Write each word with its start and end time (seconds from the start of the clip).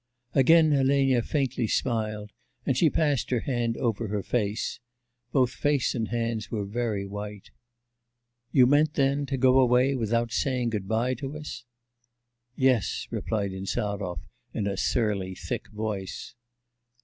Again 0.33 0.73
Elena 0.73 1.21
faintly 1.21 1.67
smiled, 1.67 2.31
and 2.65 2.75
she 2.75 2.89
passed 2.89 3.29
her 3.29 3.41
hand 3.41 3.77
over 3.77 4.07
her 4.07 4.23
face. 4.23 4.79
Both 5.31 5.51
face 5.51 5.93
and 5.93 6.07
hands 6.07 6.49
were 6.49 6.65
very 6.65 7.05
white. 7.05 7.51
'You 8.51 8.65
meant, 8.65 8.95
then, 8.95 9.27
to 9.27 9.37
go 9.37 9.59
away 9.59 9.93
without 9.93 10.31
saying 10.31 10.71
good 10.71 10.87
bye 10.87 11.13
to 11.13 11.37
us?' 11.37 11.65
'Yes,' 12.55 13.07
replied 13.11 13.51
Insarov 13.53 14.21
in 14.55 14.65
a 14.65 14.75
surly, 14.75 15.35
thick 15.35 15.67
voice. 15.69 16.33